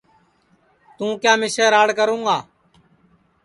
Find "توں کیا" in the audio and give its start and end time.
0.97-1.33